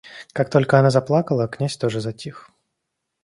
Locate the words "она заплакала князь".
0.79-1.77